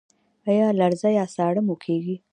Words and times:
ایا 0.49 0.67
لرزه 0.79 1.09
یا 1.17 1.25
ساړه 1.35 1.61
مو 1.67 1.75
کیږي؟ 1.85 2.15